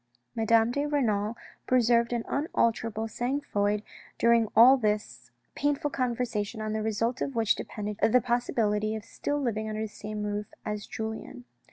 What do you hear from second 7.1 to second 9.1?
of which depended the possibility of